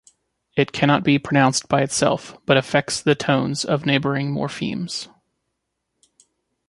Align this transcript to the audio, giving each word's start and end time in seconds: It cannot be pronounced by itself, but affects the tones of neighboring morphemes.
It 0.57 0.71
cannot 0.71 1.03
be 1.03 1.19
pronounced 1.19 1.67
by 1.69 1.83
itself, 1.83 2.35
but 2.47 2.57
affects 2.57 2.99
the 2.99 3.13
tones 3.13 3.63
of 3.63 3.85
neighboring 3.85 4.31
morphemes. 4.33 5.07